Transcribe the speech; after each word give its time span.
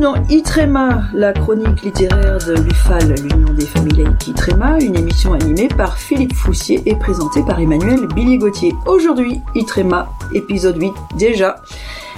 dans 0.00 0.14
Itrema, 0.30 1.02
la 1.12 1.32
chronique 1.34 1.82
littéraire 1.82 2.38
de 2.38 2.54
l'UFAL, 2.54 3.14
l'Union 3.22 3.52
des 3.52 3.66
familles 3.66 4.06
Itrema, 4.26 4.78
une 4.80 4.96
émission 4.96 5.34
animée 5.34 5.68
par 5.68 5.98
Philippe 5.98 6.34
Foussier 6.34 6.82
et 6.86 6.94
présentée 6.94 7.42
par 7.46 7.60
Emmanuel 7.60 8.06
Billy-Gauthier. 8.14 8.72
Aujourd'hui, 8.86 9.42
Itrema, 9.54 10.08
épisode 10.34 10.80
8 10.80 10.92
déjà 11.18 11.62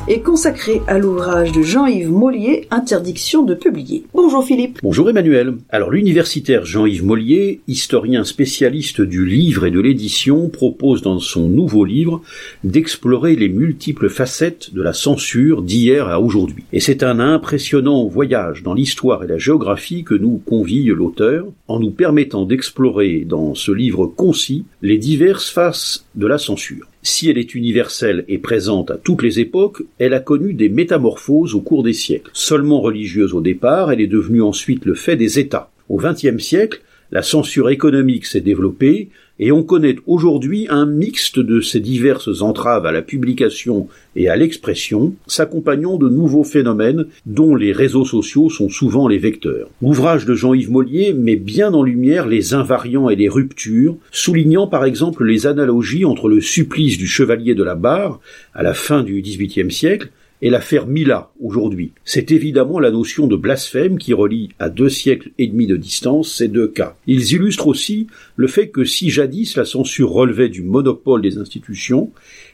est 0.09 0.21
consacré 0.21 0.81
à 0.89 0.99
l'ouvrage 0.99 1.53
de 1.53 1.63
Jean-Yves 1.63 2.11
Mollier, 2.11 2.67
Interdiction 2.71 3.45
de 3.45 3.55
publier. 3.55 4.05
Bonjour 4.15 4.43
Philippe. 4.43 4.81
Bonjour 4.83 5.09
Emmanuel. 5.09 5.55
Alors 5.69 5.91
l'universitaire 5.91 6.65
Jean-Yves 6.65 7.05
Mollier, 7.05 7.61
historien 7.69 8.25
spécialiste 8.25 9.01
du 9.01 9.25
livre 9.25 9.67
et 9.67 9.71
de 9.71 9.81
l'édition, 9.81 10.49
propose 10.49 11.03
dans 11.03 11.19
son 11.21 11.49
nouveau 11.49 11.85
livre 11.85 12.23
d'explorer 12.65 13.37
les 13.37 13.49
multiples 13.49 14.09
facettes 14.09 14.75
de 14.75 14.83
la 14.83 14.93
censure 14.93 15.63
d'hier 15.63 16.09
à 16.09 16.21
aujourd'hui. 16.21 16.65
Et 16.73 16.81
c'est 16.81 17.03
un 17.03 17.21
impressionnant 17.21 18.07
voyage 18.07 18.63
dans 18.63 18.75
l'histoire 18.75 19.23
et 19.23 19.29
la 19.29 19.39
géographie 19.39 20.05
que 20.05 20.15
nous 20.15 20.43
convie 20.45 20.87
l'auteur, 20.87 21.47
en 21.69 21.79
nous 21.79 21.91
permettant 21.91 22.45
d'explorer 22.45 23.25
dans 23.27 23.55
ce 23.55 23.73
livre 23.73 24.07
concis 24.07 24.65
les 24.83 24.99
diverses 24.99 25.51
faces 25.51 26.07
de 26.15 26.27
la 26.27 26.39
censure. 26.39 26.92
Si 27.05 27.29
elle 27.29 27.39
est 27.39 27.57
universelle 27.57 28.25
et 28.29 28.39
présente 28.39 28.93
à 28.93 28.97
toutes 28.97 29.23
les 29.23 29.41
époques, 29.41 29.83
elle 29.99 30.15
a 30.15 30.21
connu 30.21 30.55
des 30.55 30.69
métamorphoses 30.69 31.55
au 31.55 31.61
cours 31.61 31.83
des 31.83 31.93
siècles. 31.93 32.31
Seulement 32.33 32.81
religieuse 32.81 33.35
au 33.35 33.41
départ, 33.41 33.91
elle 33.91 34.01
est 34.01 34.07
devenue 34.07 34.43
ensuite 34.43 34.85
le 34.85 34.95
fait 34.95 35.17
des 35.17 35.41
États. 35.41 35.71
Au 35.89 35.97
XXe 35.97 36.39
siècle, 36.39 36.81
la 37.13 37.23
censure 37.23 37.69
économique 37.69 38.27
s'est 38.27 38.41
développée, 38.41 39.11
et 39.39 39.53
on 39.53 39.63
connaît 39.63 39.97
aujourd'hui 40.07 40.67
un 40.71 40.87
mixte 40.87 41.39
de 41.39 41.61
ces 41.61 41.81
diverses 41.81 42.43
entraves 42.43 42.87
à 42.87 42.93
la 42.93 43.03
publication 43.03 43.89
et 44.17 44.29
à 44.29 44.37
l'expression, 44.37 45.15
s'accompagnant 45.27 45.97
de 45.97 46.09
nouveaux 46.09 46.45
phénomènes 46.45 47.07
dont 47.27 47.55
les 47.55 47.73
réseaux 47.73 48.05
sociaux 48.05 48.51
sont 48.51 48.69
souvent 48.69 49.09
les 49.09 49.19
vecteurs. 49.19 49.69
L'ouvrage 49.83 50.27
de 50.27 50.35
Jean-Yves 50.35 50.71
Mollier 50.71 51.13
met 51.13 51.37
bien 51.37 51.75
en 51.75 51.83
lumière 51.83 52.27
les 52.27 52.55
invariants 52.55 53.11
et 53.11 53.17
les 53.17 53.29
ruptures, 53.29 53.97
soulignant 54.11 54.67
par 54.67 54.85
exemple 54.85 55.25
les 55.25 55.47
analogies 55.47 56.05
entre 56.05 56.29
le 56.29 56.41
supplice 56.41 56.97
du 56.97 57.07
chevalier 57.07 57.55
de 57.55 57.65
la 57.65 57.75
barre 57.75 58.21
à 58.55 58.63
la 58.63 58.75
fin 58.75 59.03
du 59.03 59.21
XVIIIe 59.21 59.73
siècle 59.73 60.11
et 60.43 60.51
l'affaire 60.51 60.87
Mila 60.87 61.31
aujourd'hui. 61.41 61.93
C'est 62.05 62.33
évidemment 62.33 62.81
la 62.81 62.91
notion 62.91 63.29
de 63.29 63.37
blasphème 63.37 63.97
qui 63.97 64.13
relie 64.13 64.51
à 64.59 64.69
deux 64.69 64.89
siècles 64.89 65.31
et 65.39 65.47
demi 65.47 65.69
de 65.69 65.77
distance 65.77 66.35
ces 66.35 66.49
deux 66.49 66.69
cas. 66.69 66.97
Ils 67.07 67.33
illustrent 67.33 67.69
aussi 67.69 68.09
le 68.37 68.49
fait 68.49 68.69
que 68.69 68.85
si 68.85 69.09
jadis 69.09 69.57
la 69.57 69.65
censure 69.65 70.11
relevait 70.11 70.49
du 70.49 70.63
monopole 70.63 71.23
des 71.23 71.39
institutions, 71.39 72.11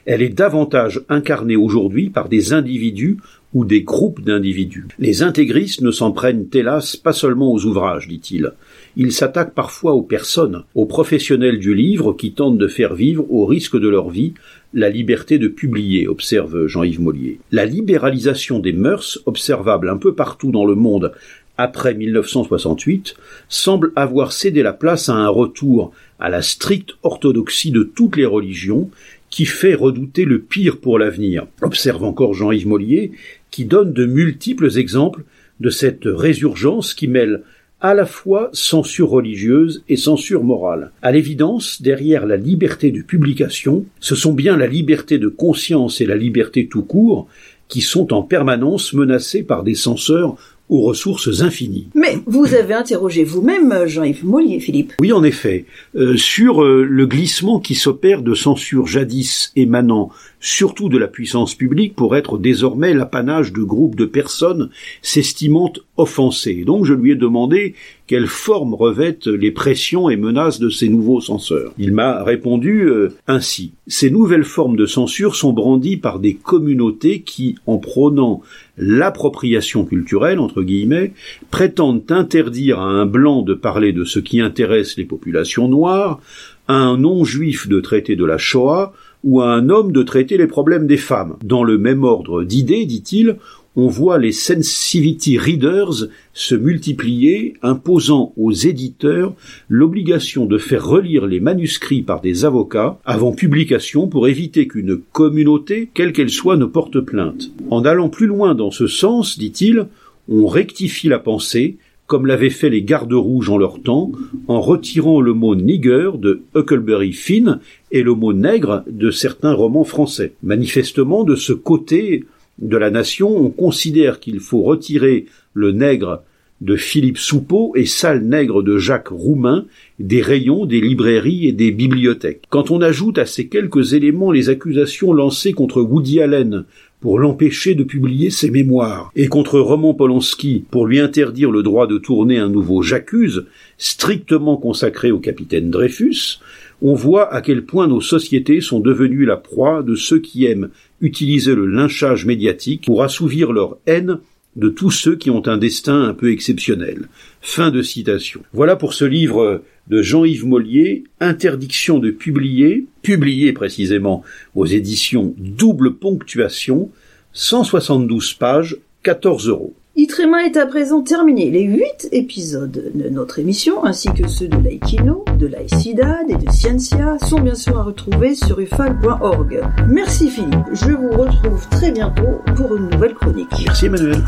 elle 0.09 0.23
est 0.23 0.29
davantage 0.29 1.01
incarnée 1.07 1.55
aujourd'hui 1.55 2.09
par 2.09 2.29
des 2.29 2.51
individus 2.51 3.17
ou 3.53 3.63
des 3.63 3.83
groupes 3.83 4.21
d'individus. 4.21 4.87
Les 4.97 5.21
intégristes 5.21 5.81
ne 5.81 5.91
s'en 5.91 6.11
prennent 6.11 6.47
hélas 6.51 6.95
pas 6.95 7.13
seulement 7.13 7.53
aux 7.53 7.63
ouvrages, 7.65 8.07
dit-il. 8.07 8.53
Ils 8.97 9.11
s'attaquent 9.11 9.53
parfois 9.53 9.93
aux 9.93 10.01
personnes, 10.01 10.63
aux 10.73 10.87
professionnels 10.87 11.59
du 11.59 11.75
livre 11.75 12.13
qui 12.13 12.31
tentent 12.31 12.57
de 12.57 12.67
faire 12.67 12.95
vivre, 12.95 13.23
au 13.29 13.45
risque 13.45 13.79
de 13.79 13.87
leur 13.87 14.09
vie, 14.09 14.33
la 14.73 14.89
liberté 14.89 15.37
de 15.37 15.47
publier, 15.47 16.07
observe 16.07 16.65
Jean-Yves 16.65 17.01
Mollier. 17.01 17.39
La 17.51 17.65
libéralisation 17.65 18.57
des 18.57 18.73
mœurs, 18.73 19.19
observable 19.27 19.89
un 19.89 19.97
peu 19.97 20.15
partout 20.15 20.49
dans 20.49 20.65
le 20.65 20.73
monde 20.73 21.11
après 21.59 21.93
1968, 21.93 23.15
semble 23.47 23.91
avoir 23.95 24.31
cédé 24.31 24.63
la 24.63 24.73
place 24.73 25.07
à 25.07 25.13
un 25.13 25.29
retour 25.29 25.91
à 26.19 26.29
la 26.29 26.41
stricte 26.41 26.93
orthodoxie 27.03 27.71
de 27.71 27.83
toutes 27.83 28.15
les 28.15 28.25
religions 28.25 28.89
qui 29.29 29.45
fait 29.45 29.75
redouter 29.75 30.25
le 30.25 30.39
pire 30.39 30.77
pour 30.77 30.99
l'avenir. 30.99 31.47
Observe 31.61 32.03
encore 32.03 32.33
Jean-Yves 32.33 32.67
Mollier, 32.67 33.11
qui 33.51 33.65
donne 33.65 33.93
de 33.93 34.05
multiples 34.05 34.77
exemples 34.77 35.23
de 35.59 35.69
cette 35.69 36.03
résurgence 36.05 36.93
qui 36.93 37.07
mêle 37.07 37.43
à 37.81 37.93
la 37.93 38.05
fois 38.05 38.49
censure 38.51 39.09
religieuse 39.09 39.83
et 39.87 39.95
censure 39.95 40.43
morale. 40.43 40.91
À 41.01 41.11
l'évidence, 41.11 41.81
derrière 41.81 42.25
la 42.25 42.35
liberté 42.35 42.91
de 42.91 43.01
publication, 43.01 43.85
ce 43.99 44.15
sont 44.15 44.33
bien 44.33 44.57
la 44.57 44.67
liberté 44.67 45.17
de 45.17 45.29
conscience 45.29 46.01
et 46.01 46.05
la 46.05 46.17
liberté 46.17 46.67
tout 46.67 46.83
court 46.83 47.27
qui 47.69 47.81
sont 47.81 48.13
en 48.13 48.23
permanence 48.23 48.93
menacées 48.93 49.43
par 49.43 49.63
des 49.63 49.75
censeurs 49.75 50.35
aux 50.69 50.81
ressources 50.81 51.41
infinies. 51.41 51.87
Mais 51.95 52.19
vous 52.25 52.53
avez 52.53 52.75
interrogé 52.75 53.23
vous-même 53.23 53.85
Jean-Yves 53.87 54.25
Mollier, 54.25 54.59
Philippe. 54.59 54.93
Oui, 55.01 55.11
en 55.11 55.23
effet, 55.23 55.65
euh, 55.95 56.15
sur 56.15 56.63
euh, 56.63 56.83
le 56.83 57.07
glissement 57.07 57.59
qui 57.59 57.75
s'opère 57.75 58.21
de 58.21 58.33
censure 58.35 58.87
jadis 58.87 59.51
émanant 59.55 60.11
surtout 60.39 60.89
de 60.89 60.97
la 60.97 61.07
puissance 61.07 61.55
publique 61.55 61.95
pour 61.95 62.15
être 62.15 62.37
désormais 62.37 62.93
l'apanage 62.93 63.51
de 63.51 63.63
groupes 63.63 63.95
de 63.95 64.05
personnes 64.05 64.69
s'estimant 65.01 65.73
offensées. 65.99 66.63
donc 66.65 66.85
je 66.85 66.93
lui 66.93 67.11
ai 67.11 67.15
demandé 67.15 67.75
quelle 68.07 68.27
forme 68.27 68.73
revêtent 68.73 69.27
les 69.27 69.51
pressions 69.51 70.09
et 70.09 70.17
menaces 70.17 70.59
de 70.59 70.69
ces 70.69 70.89
nouveaux 70.89 71.21
censeurs. 71.21 71.73
Il 71.77 71.93
m'a 71.93 72.23
répondu 72.23 72.85
euh, 72.85 73.09
ainsi. 73.27 73.73
Ces 73.85 74.09
nouvelles 74.09 74.45
formes 74.45 74.75
de 74.75 74.87
censure 74.87 75.35
sont 75.35 75.53
brandies 75.53 75.97
par 75.97 76.19
des 76.19 76.33
communautés 76.33 77.21
qui, 77.21 77.55
en 77.67 77.77
prônant 77.77 78.41
l'appropriation 78.77 79.85
culturelle, 79.85 80.39
entre 80.39 80.63
guillemets, 80.63 81.13
prétendent 81.51 82.11
interdire 82.11 82.79
à 82.79 82.85
un 82.85 83.05
blanc 83.05 83.43
de 83.43 83.53
parler 83.53 83.93
de 83.93 84.05
ce 84.05 84.19
qui 84.19 84.41
intéresse 84.41 84.97
les 84.97 85.05
populations 85.05 85.67
noires, 85.67 86.19
à 86.67 86.75
un 86.75 86.97
non-juif 86.97 87.67
de 87.67 87.79
traiter 87.79 88.15
de 88.15 88.25
la 88.25 88.39
Shoah, 88.39 88.93
ou 89.23 89.41
à 89.41 89.53
un 89.53 89.69
homme 89.69 89.91
de 89.91 90.01
traiter 90.01 90.37
les 90.37 90.47
problèmes 90.47 90.87
des 90.87 90.97
femmes. 90.97 91.35
Dans 91.43 91.63
le 91.63 91.77
même 91.77 92.03
ordre 92.03 92.43
d'idées, 92.43 92.85
dit-il, 92.85 93.35
on 93.79 93.87
voit 93.87 94.17
les 94.17 94.33
sensitivity 94.33 95.37
readers 95.37 96.09
se 96.33 96.53
multiplier, 96.53 97.53
imposant 97.61 98.33
aux 98.35 98.51
éditeurs 98.51 99.33
l'obligation 99.69 100.45
de 100.45 100.57
faire 100.57 100.85
relire 100.85 101.25
les 101.25 101.39
manuscrits 101.39 102.01
par 102.01 102.19
des 102.19 102.43
avocats 102.43 102.99
avant 103.05 103.31
publication 103.31 104.07
pour 104.07 104.27
éviter 104.27 104.67
qu'une 104.67 104.97
communauté, 105.13 105.89
quelle 105.93 106.11
qu'elle 106.11 106.29
soit, 106.29 106.57
ne 106.57 106.65
porte 106.65 106.99
plainte. 106.99 107.51
En 107.69 107.85
allant 107.85 108.09
plus 108.09 108.27
loin 108.27 108.53
dans 108.53 108.71
ce 108.71 108.87
sens, 108.87 109.39
dit-il, 109.39 109.87
on 110.27 110.45
rectifie 110.47 111.07
la 111.07 111.19
pensée, 111.19 111.77
comme 112.05 112.25
l'avaient 112.25 112.49
fait 112.49 112.69
les 112.69 112.81
gardes 112.81 113.13
rouges 113.13 113.49
en 113.49 113.57
leur 113.57 113.81
temps, 113.81 114.11
en 114.49 114.59
retirant 114.59 115.21
le 115.21 115.33
mot 115.33 115.55
nigger 115.55 116.11
de 116.17 116.41
Huckleberry 116.53 117.13
Finn 117.13 117.59
et 117.91 118.03
le 118.03 118.13
mot 118.13 118.33
nègre 118.33 118.83
de 118.89 119.09
certains 119.09 119.53
romans 119.53 119.85
français. 119.85 120.33
Manifestement, 120.43 121.23
de 121.23 121.35
ce 121.35 121.53
côté 121.53 122.25
de 122.61 122.77
la 122.77 122.91
nation, 122.91 123.35
on 123.35 123.49
considère 123.49 124.19
qu'il 124.19 124.39
faut 124.39 124.61
retirer 124.61 125.25
le 125.53 125.71
nègre 125.71 126.23
de 126.61 126.75
Philippe 126.75 127.17
Soupeau 127.17 127.71
et 127.75 127.85
sale 127.85 128.23
nègre 128.23 128.63
de 128.63 128.77
Jacques 128.77 129.09
Roumain 129.09 129.65
des 129.97 130.21
rayons 130.21 130.65
des 130.65 130.81
librairies 130.81 131.47
et 131.47 131.51
des 131.53 131.71
bibliothèques. 131.71 132.43
Quand 132.49 132.69
on 132.69 132.81
ajoute 132.81 133.17
à 133.17 133.25
ces 133.25 133.47
quelques 133.47 133.93
éléments 133.93 134.31
les 134.31 134.49
accusations 134.49 135.13
lancées 135.13 135.53
contre 135.53 135.81
Woody 135.81 136.21
Allen 136.21 136.65
pour 136.99 137.17
l'empêcher 137.17 137.75
de 137.75 137.83
publier 137.85 138.29
ses 138.29 138.51
mémoires, 138.51 139.09
et 139.15 139.27
contre 139.27 139.57
Roman 139.57 139.93
Polanski 139.93 140.65
pour 140.69 140.85
lui 140.85 140.99
interdire 140.99 141.49
le 141.49 141.63
droit 141.63 141.87
de 141.87 141.97
tourner 141.97 142.39
un 142.39 142.49
nouveau 142.49 142.81
J'accuse, 142.81 143.45
strictement 143.77 144.57
consacré 144.57 145.09
au 145.11 145.19
capitaine 145.19 145.69
Dreyfus, 145.69 146.39
on 146.81 146.93
voit 146.93 147.33
à 147.33 147.41
quel 147.41 147.65
point 147.65 147.87
nos 147.87 148.01
sociétés 148.01 148.61
sont 148.61 148.79
devenues 148.79 149.25
la 149.25 149.37
proie 149.37 149.83
de 149.83 149.95
ceux 149.95 150.19
qui 150.19 150.45
aiment 150.45 150.69
utiliser 151.01 151.55
le 151.55 151.65
lynchage 151.65 152.25
médiatique 152.25 152.85
pour 152.85 153.03
assouvir 153.03 153.51
leur 153.51 153.77
haine 153.85 154.19
de 154.55 154.69
tous 154.69 154.91
ceux 154.91 155.15
qui 155.15 155.29
ont 155.29 155.47
un 155.47 155.57
destin 155.57 156.01
un 156.03 156.13
peu 156.13 156.31
exceptionnel. 156.31 157.07
Fin 157.41 157.71
de 157.71 157.81
citation. 157.81 158.41
Voilà 158.53 158.75
pour 158.75 158.93
ce 158.93 159.05
livre 159.05 159.63
de 159.87 160.01
Jean-Yves 160.01 160.45
Mollier, 160.45 161.03
Interdiction 161.19 161.99
de 161.99 162.11
publier, 162.11 162.85
publié 163.01 163.53
précisément 163.53 164.23
aux 164.55 164.65
éditions 164.65 165.33
Double 165.37 165.95
Ponctuation, 165.95 166.89
172 167.33 168.33
pages, 168.33 168.77
14 169.03 169.47
euros. 169.47 169.73
Itrema 169.95 170.45
est 170.45 170.57
à 170.57 170.65
présent 170.65 171.01
terminé. 171.01 171.51
Les 171.51 171.63
huit 171.63 172.07
épisodes 172.11 172.91
de 172.93 173.09
notre 173.09 173.39
émission, 173.39 173.83
ainsi 173.83 174.09
que 174.13 174.27
ceux 174.27 174.47
de 174.47 174.57
l'Aikino, 174.57 175.25
de 175.39 175.47
l'Aicidad 175.47 176.29
et 176.29 176.35
de 176.35 176.51
Scientia, 176.51 177.17
sont 177.25 177.39
bien 177.39 177.55
sûr 177.55 177.79
à 177.79 177.83
retrouver 177.83 178.35
sur 178.35 178.59
ufal.org. 178.59 179.61
Merci 179.87 180.29
Philippe, 180.29 180.65
je 180.73 180.91
vous 180.91 181.11
retrouve 181.11 181.67
très 181.69 181.91
bientôt 181.91 182.41
pour 182.55 182.75
une 182.75 182.89
nouvelle 182.89 183.13
chronique. 183.13 183.47
Merci 183.65 183.85
Emmanuel. 183.85 184.21